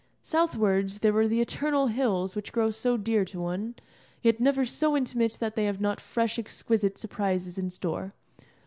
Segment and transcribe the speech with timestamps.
[0.23, 3.75] Southwards there were the eternal hills which grow so dear to one,
[4.23, 8.15] yet never so intimate that they have not fresh exquisite surprises in store.